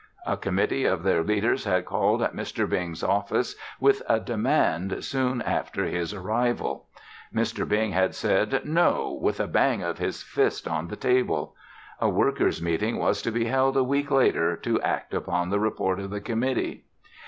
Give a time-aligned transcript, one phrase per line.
[0.25, 2.67] A committee of their leaders had called at Mr.
[2.67, 6.87] Bing's office with a demand soon after his arrival.
[7.31, 7.69] Mr.
[7.69, 11.55] Bing had said "no" with a bang of his fist on the table.
[11.99, 15.99] A worker's meeting was to be held a week later to act upon the report
[15.99, 16.85] of the committee.